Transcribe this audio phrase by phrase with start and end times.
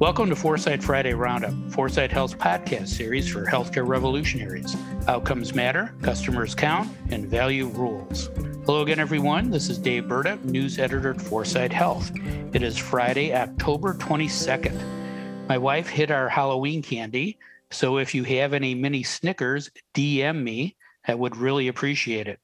[0.00, 4.76] Welcome to Foresight Friday Roundup, Foresight Health's podcast series for healthcare revolutionaries.
[5.08, 8.30] Outcomes matter, customers count, and value rules.
[8.64, 9.50] Hello again, everyone.
[9.50, 12.12] This is Dave Burda, news editor at Foresight Health.
[12.52, 15.48] It is Friday, October 22nd.
[15.48, 17.36] My wife hid our Halloween candy,
[17.72, 20.76] so if you have any mini Snickers, DM me.
[21.08, 22.38] I would really appreciate it.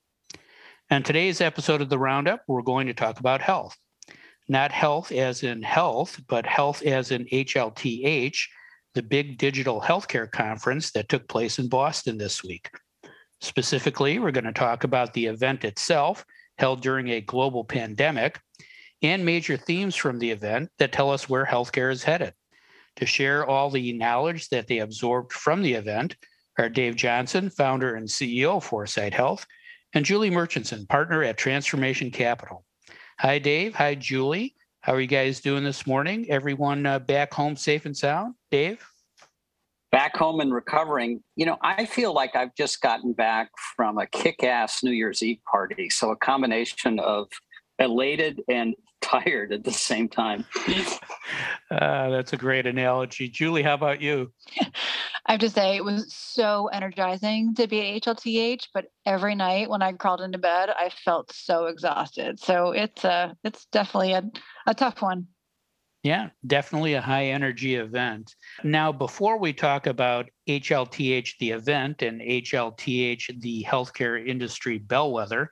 [0.91, 3.79] On today's episode of the Roundup, we're going to talk about health
[4.49, 8.39] not health as in health, but health as in HLTH,
[8.95, 12.71] the big digital healthcare conference that took place in Boston this week.
[13.41, 16.25] Specifically, we're going to talk about the event itself,
[16.59, 18.41] held during a global pandemic,
[19.03, 22.33] and major themes from the event that tell us where healthcare is headed.
[22.97, 26.17] To share all the knowledge that they absorbed from the event
[26.59, 29.45] are Dave Johnson, founder and CEO of Foresight Health,
[29.93, 32.65] and Julie Murchison, partner at Transformation Capital.
[33.21, 33.77] Hi, Dave.
[33.77, 34.57] Hi, Julie.
[34.81, 36.27] How are you guys doing this morning?
[36.29, 38.35] Everyone uh, back home safe and sound?
[38.51, 38.85] Dave?
[39.93, 41.23] Back home and recovering.
[41.37, 45.23] You know, I feel like I've just gotten back from a kick ass New Year's
[45.23, 45.89] Eve party.
[45.91, 47.29] So a combination of
[47.79, 50.45] elated and tired at the same time.
[51.71, 53.29] uh, that's a great analogy.
[53.29, 54.33] Julie, how about you?
[55.27, 59.71] I have to say, it was so energizing to be at HLTH, but every night
[59.71, 62.39] when I crawled into bed, I felt so exhausted.
[62.41, 64.31] So it's a, it's definitely a,
[64.67, 65.29] a tough one.
[66.03, 68.35] Yeah, definitely a high energy event.
[68.63, 75.51] Now, before we talk about HLTH, the event, and HLTH, the healthcare industry bellwether,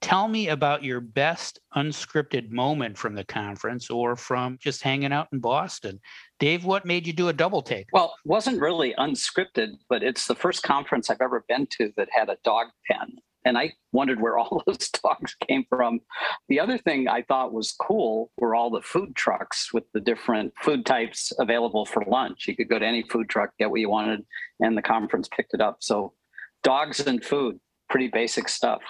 [0.00, 5.28] Tell me about your best unscripted moment from the conference or from just hanging out
[5.30, 6.00] in Boston.
[6.38, 7.86] Dave, what made you do a double take?
[7.92, 12.08] Well, it wasn't really unscripted, but it's the first conference I've ever been to that
[12.10, 13.18] had a dog pen.
[13.44, 16.00] And I wondered where all those dogs came from.
[16.48, 20.54] The other thing I thought was cool were all the food trucks with the different
[20.62, 22.46] food types available for lunch.
[22.48, 24.24] You could go to any food truck, get what you wanted,
[24.60, 25.78] and the conference picked it up.
[25.80, 26.14] So,
[26.62, 28.80] dogs and food, pretty basic stuff.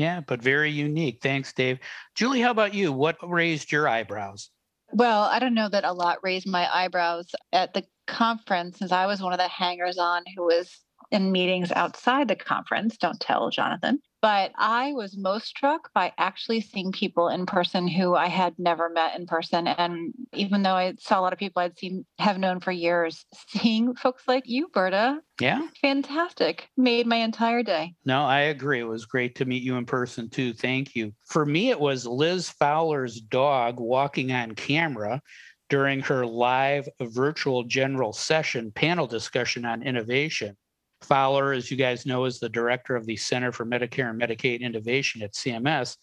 [0.00, 1.18] Yeah, but very unique.
[1.20, 1.78] Thanks, Dave.
[2.14, 2.90] Julie, how about you?
[2.90, 4.48] What raised your eyebrows?
[4.94, 9.04] Well, I don't know that a lot raised my eyebrows at the conference since I
[9.04, 10.74] was one of the hangers on who was
[11.10, 12.96] in meetings outside the conference.
[12.96, 14.00] Don't tell Jonathan.
[14.22, 18.90] But I was most struck by actually seeing people in person who I had never
[18.90, 19.66] met in person.
[19.66, 23.24] And even though I saw a lot of people I'd seen, have known for years,
[23.48, 27.94] seeing folks like you, Burda, yeah, fantastic, made my entire day.
[28.04, 28.80] No, I agree.
[28.80, 30.52] It was great to meet you in person too.
[30.52, 31.14] Thank you.
[31.26, 35.22] For me, it was Liz Fowler's dog walking on camera
[35.70, 40.56] during her live virtual general session panel discussion on innovation.
[41.02, 44.60] Fowler, as you guys know, is the director of the Center for Medicare and Medicaid
[44.60, 45.96] Innovation at CMS.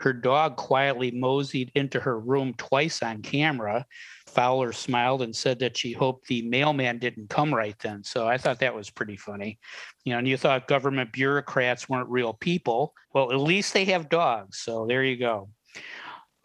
[0.00, 3.84] Her dog quietly moseyed into her room twice on camera.
[4.28, 8.04] Fowler smiled and said that she hoped the mailman didn't come right then.
[8.04, 9.58] So I thought that was pretty funny.
[10.04, 12.94] You know, and you thought government bureaucrats weren't real people.
[13.12, 14.58] Well, at least they have dogs.
[14.58, 15.48] So there you go.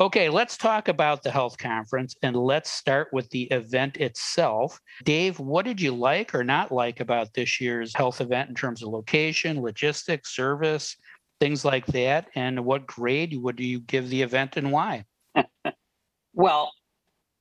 [0.04, 4.78] Okay, let's talk about the HLTH conference and let's start with the event itself.
[5.06, 8.84] Dave, what did you like or not like about this year's HLTH event in terms
[8.84, 10.98] of location, logistics, service,
[11.40, 12.28] things like that?
[12.36, 15.06] And what grade would you give the event and why?
[16.34, 16.74] well,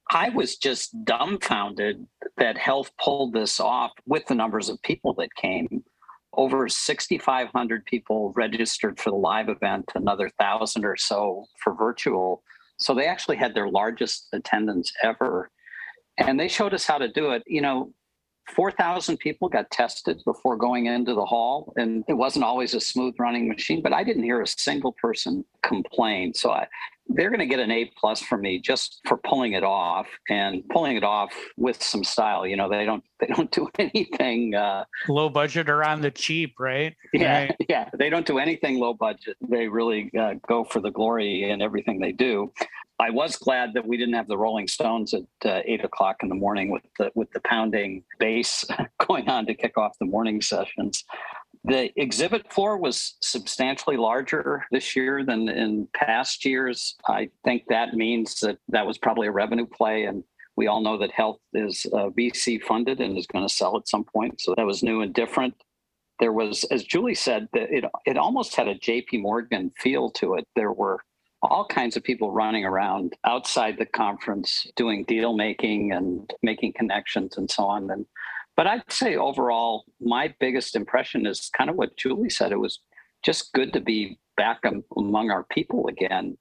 [0.08, 2.06] I was just dumbfounded
[2.36, 5.82] that HLTH pulled this off with the numbers of people that came
[6.34, 12.42] over 6,500 people registered for the live event, another thousand or so for virtual.
[12.78, 15.50] So they actually had their largest attendance ever.
[16.18, 17.42] And they showed us how to do it.
[17.46, 17.92] You know,
[18.54, 23.14] 4,000 people got tested before going into the hall, and it wasn't always a smooth
[23.18, 26.34] running machine, but I didn't hear a single person complain.
[26.34, 26.66] So I,
[27.08, 30.62] they're going to get an A plus from me just for pulling it off and
[30.70, 32.46] pulling it off with some style.
[32.46, 36.54] You know, they don't they don't do anything uh, low budget or on the cheap,
[36.58, 36.94] right?
[37.12, 37.56] Yeah, right.
[37.68, 37.88] yeah.
[37.98, 39.36] They don't do anything low budget.
[39.48, 42.52] They really uh, go for the glory in everything they do.
[42.98, 46.28] I was glad that we didn't have the Rolling Stones at uh, eight o'clock in
[46.28, 48.64] the morning with the with the pounding bass
[49.06, 51.04] going on to kick off the morning sessions.
[51.64, 56.96] The exhibit floor was substantially larger this year than in past years.
[57.06, 60.04] I think that means that that was probably a revenue play.
[60.04, 60.24] And
[60.56, 63.88] we all know that HLTH is uh, VC funded and is going to sell at
[63.88, 64.40] some point.
[64.40, 65.54] So that was new and different.
[66.18, 70.46] There was, as Julie said, it, it almost had a JP Morgan feel to it.
[70.56, 70.98] There were
[71.42, 77.36] all kinds of people running around outside the conference doing deal making and making connections
[77.36, 77.90] and so on.
[77.90, 78.06] And
[78.56, 82.52] but I'd say overall, my biggest impression is kind of what Julie said.
[82.52, 82.80] It was
[83.24, 84.60] just good to be back
[84.96, 86.36] among our people again.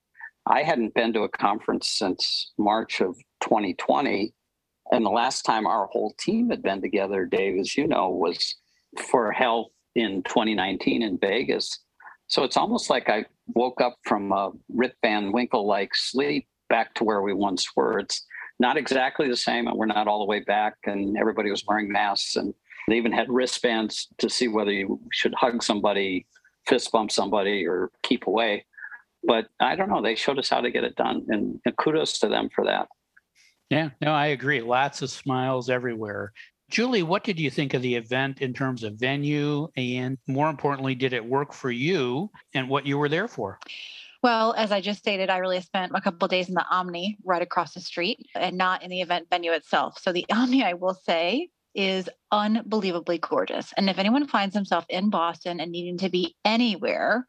[0.48, 4.34] I hadn't been to a conference since March of 2020.
[4.92, 8.56] And the last time our whole team had been together, Dave, as you know, was
[9.10, 11.80] for HLTH in 2019 in Vegas.
[12.28, 16.94] So it's almost like I woke up from a Rip Van Winkle like sleep back
[16.96, 18.00] to where we once were.
[18.00, 18.26] It's
[18.62, 20.76] not exactly the same, and we're not all the way back.
[20.86, 22.54] And everybody was wearing masks, and
[22.88, 26.28] they even had wristbands to see whether you should hug somebody,
[26.68, 28.66] fist bump somebody, or keep away.
[29.24, 30.02] But I don't know.
[30.02, 32.88] They showed us how to get it done, and, and kudos to them for that.
[33.72, 34.62] Yeah, no, I agree.
[34.62, 36.32] Lots of smiles everywhere.
[36.70, 39.68] Julie, what did you think of the event in terms of venue?
[39.76, 43.60] And more importantly, did it work for you and what you were there for?
[44.24, 47.42] Well, as I just stated, I really spent a couple days in the Omni right
[47.42, 49.98] across the street and not in the event venue itself.
[50.00, 53.74] So the Omni, I will say, is unbelievably gorgeous.
[53.78, 57.26] And if anyone finds themselves in Boston and needing to be anywhere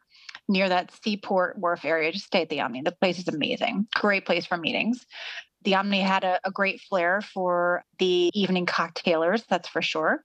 [0.49, 2.81] near that seaport wharf area, just stay at the Omni.
[2.81, 3.87] The place is amazing.
[3.95, 5.05] Great place for meetings.
[5.63, 10.23] The Omni had a, a, great flair for the evening cocktailers, that's for sure.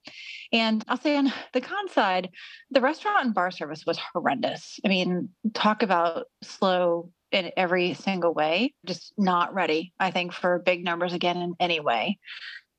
[0.51, 2.29] And I'll say on the con side,
[2.71, 4.79] the restaurant and bar service was horrendous.
[4.85, 10.59] I mean, talk about slow in every single way, just not ready, I think, for
[10.59, 12.17] big numbers again in any way.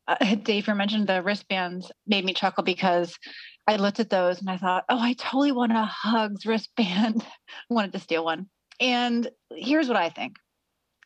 [0.08, 3.16] Uh, Dave, you mentioned the wristbands made me chuckle because
[3.66, 7.24] I looked at those and I thought, oh, I totally want a hugs wristband.
[7.70, 8.46] wanted to steal one.
[8.80, 10.36] And here's what I think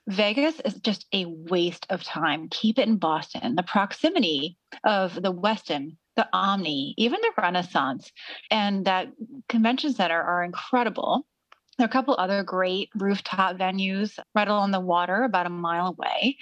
[0.09, 2.49] Vegas is just a waste of time.
[2.51, 3.55] Keep it in Boston.
[3.55, 8.13] The proximity of the Westin, the Omni, even the Renaissance,
[8.51, 9.09] and that
[9.49, 11.27] convention center are incredible.
[11.77, 15.89] There are a couple other great rooftop venues right along the water, about a mile
[15.89, 16.37] away,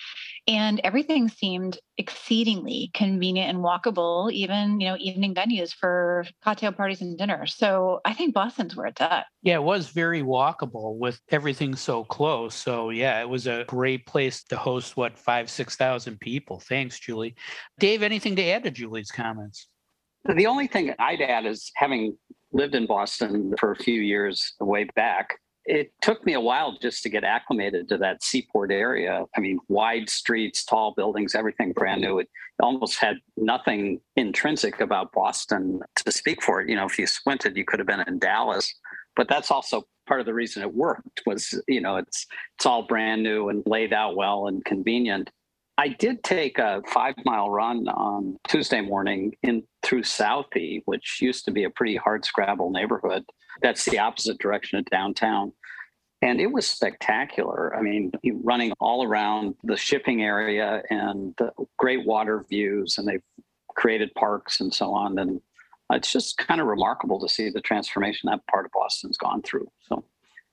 [0.46, 4.30] and everything seemed exceedingly convenient and walkable.
[4.32, 7.46] Even you know evening venues for cocktail parties and dinner.
[7.46, 9.26] So I think Boston's where it's at.
[9.42, 12.54] Yeah, it was very walkable with everything so close.
[12.54, 16.60] So yeah, it was a great place to host what five six thousand people.
[16.60, 17.34] Thanks, Julie.
[17.78, 19.68] Dave, anything to add to Julie's comments?
[20.24, 22.16] The only thing I'd add is having
[22.52, 25.38] lived in Boston for a few years way back.
[25.64, 29.24] It took me a while just to get acclimated to that seaport area.
[29.36, 32.18] I mean, wide streets, tall buildings, everything brand new.
[32.18, 32.28] It
[32.60, 36.68] almost had nothing intrinsic about Boston to speak for it.
[36.68, 38.74] You know, if you squinted, you could have been in Dallas.
[39.14, 42.26] But that's also part of the reason it worked was, you know, it's
[42.56, 45.30] it's all brand new and laid out well and convenient.
[45.78, 51.44] I did take a five mile run on Tuesday morning in through Southie, which used
[51.46, 53.24] to be a pretty hard scrabble neighborhood.
[53.62, 55.52] That's the opposite direction of downtown.
[56.20, 57.74] And it was spectacular.
[57.74, 58.12] I mean,
[58.44, 63.22] running all around the shipping area and the great water views, and they've
[63.74, 65.18] created parks and so on.
[65.18, 65.40] And
[65.90, 69.68] it's just kind of remarkable to see the transformation that part of Boston's gone through.
[69.88, 70.04] So,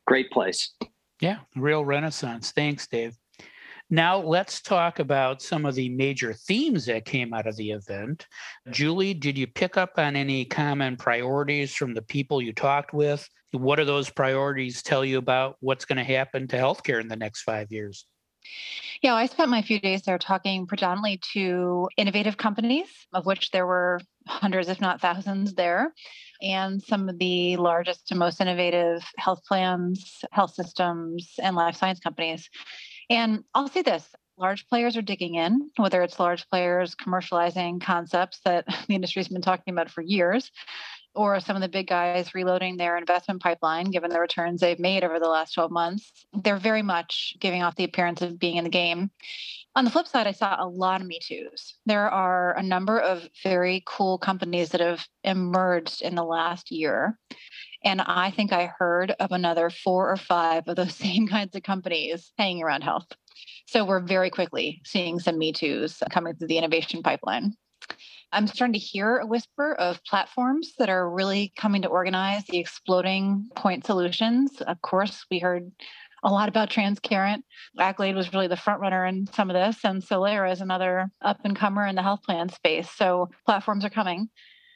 [0.07, 0.71] great place.
[1.19, 2.51] Yeah, real renaissance.
[2.51, 3.15] Thanks, Dave.
[3.89, 8.27] Now, let's talk about some of the major themes that came out of the event.
[8.69, 13.27] Julie, did you pick up on any common priorities from the people you talked with?
[13.51, 17.15] What do those priorities tell you about what's going to happen to healthcare in the
[17.15, 18.05] next five years?
[19.01, 23.65] Yeah, I spent my few days there talking predominantly to innovative companies, of which there
[23.65, 25.93] were hundreds, if not thousands, there,
[26.41, 31.99] and some of the largest and most innovative health plans, health systems, and life science
[31.99, 32.49] companies.
[33.09, 34.07] And I'll say this
[34.37, 39.41] large players are digging in, whether it's large players commercializing concepts that the industry's been
[39.41, 40.49] talking about for years,
[41.13, 45.03] or some of the big guys reloading their investment pipeline, given the returns they've made
[45.03, 46.11] over the last 12 months.
[46.33, 49.11] They're very much giving off the appearance of being in the game.
[49.75, 51.75] On the flip side, I saw a lot of Me Too's.
[51.85, 57.17] There are a number of very cool companies that have emerged in the last year
[57.83, 61.63] and I think I heard of another four or five of those same kinds of
[61.63, 63.11] companies hanging around HLTH.
[63.67, 67.53] So we're very quickly seeing some Me Too's coming through the innovation pipeline.
[68.31, 72.59] I'm starting to hear a whisper of platforms that are really coming to organize the
[72.59, 74.61] exploding point solutions.
[74.61, 75.71] Of course, we heard
[76.23, 77.41] a lot about Transcarent.
[77.79, 81.39] Accolade was really the front runner in some of this, and Solera is another up
[81.43, 82.89] and comer in the health plan space.
[82.91, 84.29] So platforms are coming.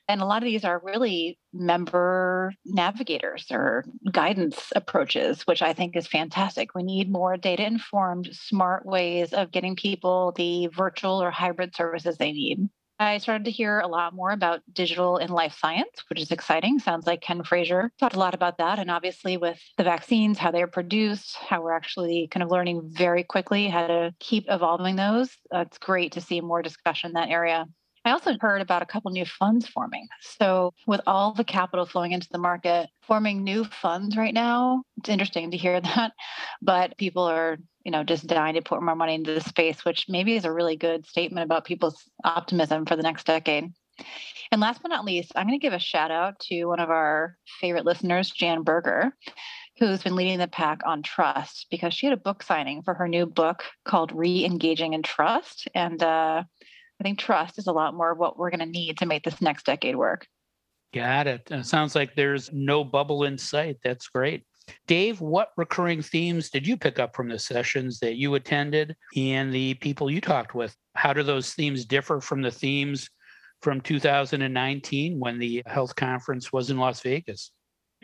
[0.07, 5.95] And a lot of these are really member navigators or guidance approaches, which I think
[5.95, 6.75] is fantastic.
[6.75, 12.17] We need more data informed, smart ways of getting people the virtual or hybrid services
[12.17, 12.69] they need.
[13.00, 16.79] I started to hear a lot more about digital in life science, which is exciting.
[16.79, 18.79] Sounds like Ken Frazier talked a lot about that.
[18.79, 23.24] And obviously, with the vaccines, how they're produced, how we're actually kind of learning very
[23.24, 25.36] quickly how to keep evolving those.
[25.51, 27.65] It's great to see more discussion in that area.
[28.05, 30.07] I also heard about a couple new funds forming.
[30.22, 35.10] So, with all the capital flowing into the market, forming new funds right now, it's
[35.10, 36.12] interesting to hear that.
[36.62, 40.05] But people are, you know, just dying to put more money into the space, which
[40.10, 43.72] maybe is a really good statement about people's optimism for the next decade.
[44.51, 46.89] And last but not least, I'm going to give a shout out to one of
[46.89, 49.15] our favorite listeners, Jan Berger,
[49.79, 53.07] who's been leading the pack on trust because she had a book signing for her
[53.07, 55.67] new book called Re Engaging in Trust.
[55.74, 56.43] And uh,
[57.03, 59.24] I think trust is a lot more of what we're going to need to make
[59.24, 60.25] this next decade work.
[60.93, 61.41] Got it.
[61.51, 61.65] And it.
[61.65, 63.75] Sounds like there's no bubble in sight.
[63.83, 64.43] That's great.
[64.88, 69.53] Dave, what recurring themes did you pick up from the sessions that you attended and
[69.53, 70.74] the people you talked with?
[70.95, 73.10] How do those themes differ from the themes
[73.62, 77.51] from 2019 when the HLTH conference was in Las Vegas?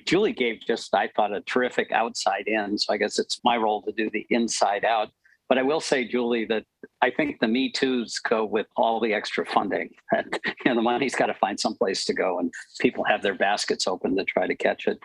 [0.05, 2.77] Julie gave just, I thought, a terrific outside in.
[2.77, 5.09] So I guess it's my role to do the inside out.
[5.49, 6.63] But I will say, Julie, that
[7.01, 9.89] I think the Me Too's go with all the extra funding.
[10.13, 10.21] you
[10.65, 14.15] know, the money's got to find someplace to go, and people have their baskets open
[14.15, 14.99] to try to catch it.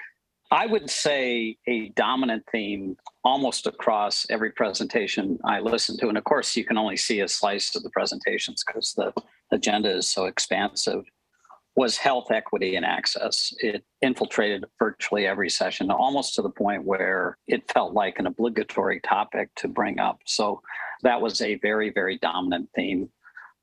[0.51, 6.09] I would say a dominant theme almost across every presentation I listen to.
[6.09, 9.13] And of course, you can only see a slice of the presentations because the
[9.51, 11.05] agenda is so expansive
[11.77, 13.53] was health equity and access.
[13.59, 19.01] It infiltrated virtually every session, almost to the point where it felt like an obligatory
[19.01, 20.21] topic to bring up.
[20.25, 20.63] So
[21.03, 23.09] that was a very, very dominant theme.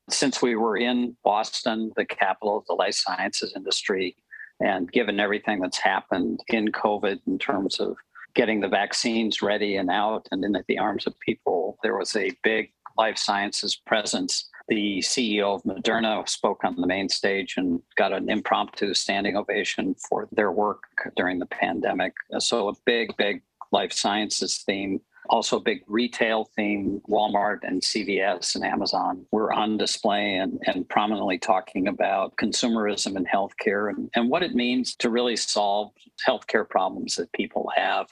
[0.09, 4.17] Since we were in Boston, the capital of the life sciences industry,
[4.59, 7.95] and given everything that's happened in COVID in terms of
[8.33, 12.31] getting the vaccines ready and out and in the arms of people, there was a
[12.43, 18.13] big life sciences presence the CEO of Moderna spoke on the main stage and got
[18.13, 20.83] an impromptu standing ovation for their work
[21.17, 22.13] during the pandemic.
[22.39, 23.41] So, a big, big
[23.73, 25.01] life sciences theme.
[25.29, 27.01] Also, a big retail theme.
[27.09, 33.25] Walmart and CVS and Amazon were on display and, and prominently talking about consumerism in
[33.25, 35.91] healthcare and, and what it means to really solve
[36.25, 38.07] healthcare problems that people have.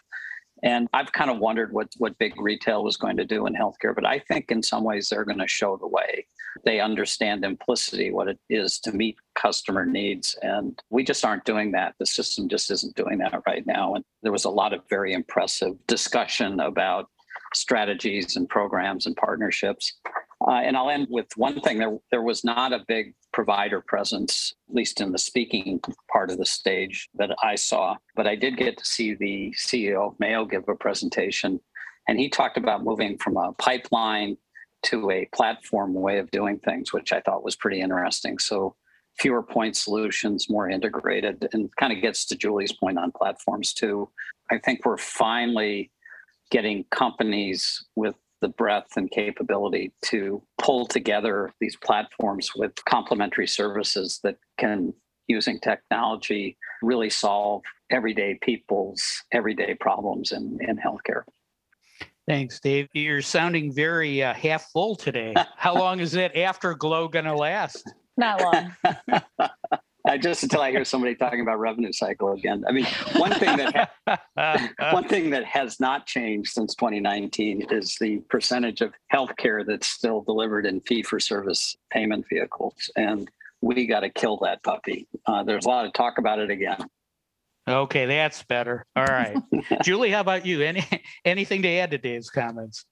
[0.64, 3.96] And I've kind of wondered what, what big retail was going to do in healthcare,
[3.96, 6.26] but I think in some ways they're going to show the way
[6.66, 10.36] they understand implicitly what it is to meet customer needs.
[10.42, 11.96] And we just aren't doing that.
[12.00, 13.96] The system just isn't doing that right now.
[13.96, 17.08] And there was a lot of very impressive discussion about
[17.54, 19.94] strategies and programs and partnerships.
[20.50, 21.78] Uh, and I'll end with one thing.
[21.78, 25.80] There, there was not a big provider presence, at least in the speaking
[26.12, 27.98] part of the stage that I saw.
[28.16, 31.60] But I did get to see the CEO of Mayo give a presentation.
[32.08, 34.38] And he talked about moving from a pipeline
[34.84, 38.40] to a platform way of doing things, which I thought was pretty interesting.
[38.40, 38.76] So
[39.20, 44.10] fewer point solutions, more integrated, and kind of gets to Julie's point on platforms too.
[44.50, 45.92] I think we're finally
[46.50, 54.20] getting companies with the breadth and capability to pull together these platforms with complementary services
[54.24, 54.94] that can,
[55.28, 61.24] using technology, really solve everyday people's everyday problems in, in healthcare.
[62.28, 62.88] Thanks, Dave.
[62.94, 65.34] You're sounding very uh, half full today.
[65.58, 67.92] How long is that afterglow going to last?
[68.18, 69.50] Not long.
[70.10, 72.64] Uh, just until I hear somebody talking about revenue cycle again.
[72.68, 72.86] I mean,
[73.18, 78.82] one thing that ha- one thing that has not changed since 2019 is the percentage
[78.82, 83.30] of healthcare that's still delivered in fee-for-service payment vehicles, and
[83.62, 85.08] we got to kill that puppy.
[85.28, 86.84] Uh, there's a lot of talk about it again.
[87.68, 88.88] Okay, that's better.
[88.96, 89.38] All right.
[89.84, 90.64] Julie, how about you?
[90.64, 90.84] Any
[91.24, 92.84] anything to add to Dave's comments?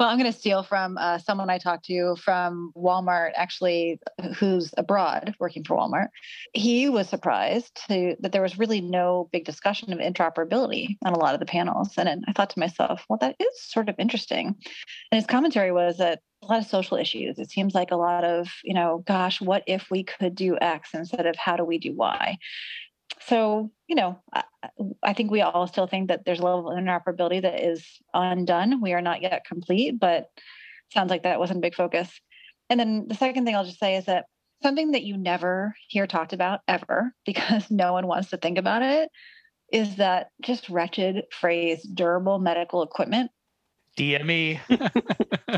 [0.00, 4.00] Well, I'm going to steal from uh, someone I talked to from Walmart, actually,
[4.38, 6.08] who's abroad working for Walmart.
[6.54, 11.18] He was surprised to, that there was really no big discussion of interoperability on a
[11.18, 11.98] lot of the panels.
[11.98, 14.46] And I thought to myself, well, that is sort of interesting.
[15.12, 17.38] And his commentary was that a lot of social issues.
[17.38, 20.94] It seems like a lot of, you know, gosh, what if we could do X
[20.94, 22.38] instead of how do we do Y?
[23.30, 24.42] So you know I,
[25.02, 28.80] I, think we all still think that there's a level of interoperability that is undone.
[28.80, 30.26] We are not yet complete but
[30.92, 32.10] sounds like that wasn't a big focus.
[32.68, 34.26] And then the second thing i'll just say is that
[34.62, 38.82] something that you never hear talked about ever because no one wants to think about
[38.82, 39.08] it
[39.72, 43.30] is that just wretched phrase durable medical equipment
[44.00, 44.60] DME.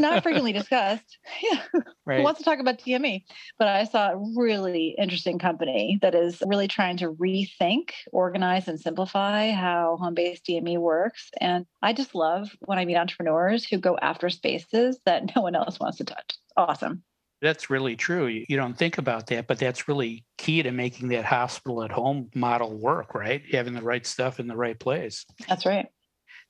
[0.00, 1.18] not frequently discussed.
[1.42, 1.60] Yeah.
[2.04, 2.18] Right.
[2.18, 3.24] Who wants to talk about DME?
[3.58, 8.78] But I saw a really interesting company that is really trying to rethink, organize, and
[8.80, 11.30] simplify how home based DME works.
[11.40, 15.54] And I just love when I meet entrepreneurs who go after spaces that no one
[15.54, 16.38] else wants to touch.
[16.56, 17.02] Awesome.
[17.40, 18.26] That's really true.
[18.26, 22.30] You don't think about that, but that's really key to making that hospital at home
[22.34, 23.42] model work, right?
[23.52, 25.26] Having the right stuff in the right place.
[25.48, 25.86] That's right.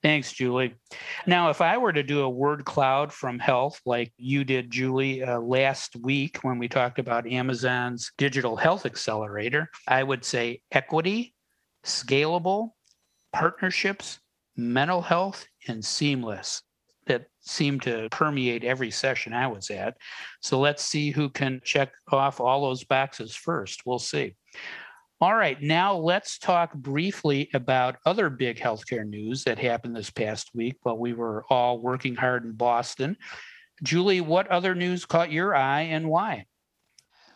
[0.02, 0.74] Thanks, Julie.
[1.28, 5.22] Now, if I were to do a word cloud from HLTH like you did, Julie,
[5.22, 11.34] uh, last week when we talked about Amazon's digital health accelerator, I would say equity,
[11.84, 12.70] scalable,
[13.32, 14.18] partnerships,
[14.56, 16.62] mental health, and seamless.
[17.06, 19.96] That seemed to permeate every session I was at.
[20.40, 23.82] So let's see who can check off all those boxes first.
[23.86, 24.34] We'll see.
[25.22, 30.50] All right, now let's talk briefly about other big healthcare news that happened this past
[30.52, 33.16] week while we were all working hard in Boston.
[33.84, 36.46] Julie, what other news caught your eye and why?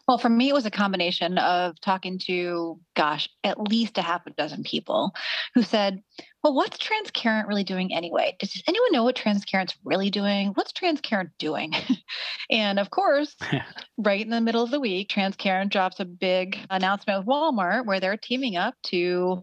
[0.08, 4.26] Well, for me, it was a combination of talking to, gosh, at least a half
[4.26, 5.12] a dozen people
[5.54, 6.02] who said,
[6.46, 8.36] Well, what's Transcarent really doing anyway?
[8.38, 10.52] Does anyone know what Transcarent's really doing?
[10.54, 11.72] What's Transcarent doing?
[12.50, 13.34] and of course,
[13.98, 17.98] right in the middle of the week, Transcarent drops a big announcement with Walmart where
[17.98, 19.42] they're teaming up to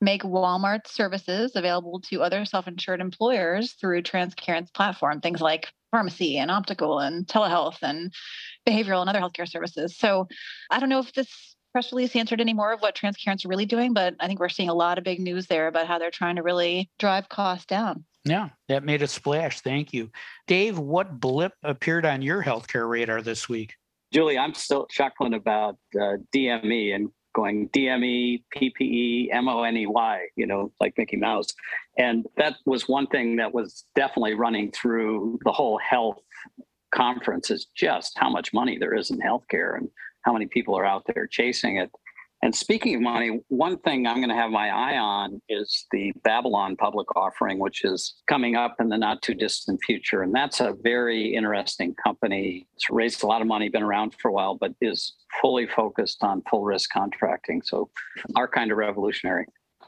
[0.00, 6.38] make Walmart services available to other self insured employers through Transcarent's platform, things like pharmacy
[6.38, 8.10] and optical and telehealth and
[8.66, 9.98] behavioral and other healthcare services.
[9.98, 10.28] So
[10.70, 13.92] I don't know if this press release answered any more of what Transcarent's really doing,
[13.92, 16.36] but I think we're seeing a lot of big news there about how they're trying
[16.36, 18.04] to really drive costs down.
[18.24, 19.60] Yeah, that made a splash.
[19.60, 20.10] Thank you.
[20.46, 23.74] Dave, what blip appeared on your healthcare radar this week?
[24.12, 30.94] Julie, I'm still chuckling about uh, DME and going DME, PPE, M-O-N-E-Y, you know, like
[30.98, 31.48] Mickey Mouse.
[31.96, 36.16] And that was one thing that was definitely running through the whole HLTH
[36.90, 39.88] conference is just how much money there is in healthcare and
[40.28, 41.90] how many people are out there chasing it.
[42.42, 46.12] And speaking of money, one thing I'm going to have my eye on is the
[46.22, 50.22] Babylon public offering, which is coming up in the not too distant future.
[50.22, 52.68] And that's a very interesting company.
[52.76, 56.22] It's raised a lot of money, been around for a while, but is fully focused
[56.22, 57.62] on full risk contracting.
[57.62, 57.90] So,
[58.36, 59.46] our kind of revolutionary.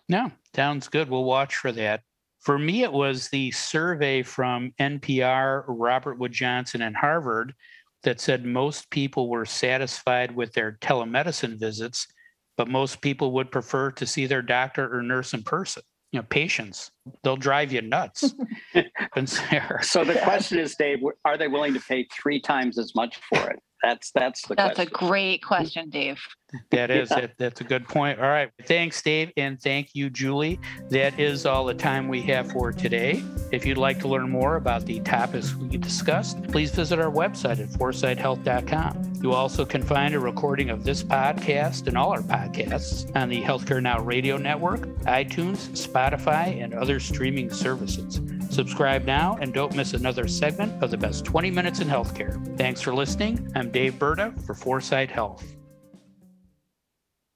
[0.09, 1.09] No, sounds good.
[1.09, 2.03] We'll watch for that.
[2.41, 7.55] For me, it was the survey from NPR, Robert Wood Johnson, and Harvard
[8.03, 12.07] that said most people were satisfied with their telemedicine visits
[12.61, 15.83] but most people would prefer to see their doctor or nurse in person.
[16.13, 16.91] You know, patients,
[17.23, 18.21] they'll drive you nuts.
[19.81, 23.49] so the question is, Dave, are they willing to pay three times as much for
[23.49, 23.61] it?
[23.83, 24.95] That's that's the that's question.
[24.95, 26.21] a great question, Dave.
[26.71, 27.29] That is yeah.
[27.39, 28.19] that's a good point.
[28.21, 30.61] All right, thanks, Dave, and thank you, Julie.
[30.91, 33.23] That is all the time we have for today.
[33.53, 37.61] If you'd like to learn more about the topics we discussed, please visit our website
[37.61, 39.13] at foresighthealth.com.
[39.23, 43.41] You also can find a recording of this podcast and all our podcasts on the
[43.41, 48.21] Healthcare Now Radio Network, iTunes, Spotify, and other streaming services.
[48.51, 52.57] Subscribe now and don't miss another segment of the best 20 minutes in healthcare.
[52.59, 53.51] Thanks for listening.
[53.55, 55.60] I'm Dave Burda for Foresight Health.